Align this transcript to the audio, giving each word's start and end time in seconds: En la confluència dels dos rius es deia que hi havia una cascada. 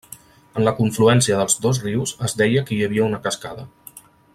En 0.59 0.63
la 0.67 0.73
confluència 0.79 1.37
dels 1.41 1.59
dos 1.67 1.83
rius 1.85 2.17
es 2.29 2.37
deia 2.43 2.67
que 2.71 2.77
hi 2.79 2.83
havia 2.87 3.07
una 3.13 3.25
cascada. 3.29 3.71